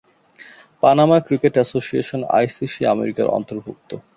Panama 0.83 1.17
cricket 1.27 1.53
association 1.57 2.21
ICC 2.37 2.81
আমেরিকার 2.93 3.27
অন্তর্ভুক্ত। 3.37 3.89